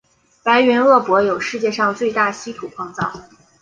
[0.41, 3.23] 白云鄂博有世界上最大稀土矿藏。